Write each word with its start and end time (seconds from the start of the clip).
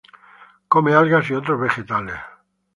Come 0.67 0.93
algas, 0.95 1.29
y 1.29 1.33
otros 1.35 1.59
vegetales. 1.61 2.17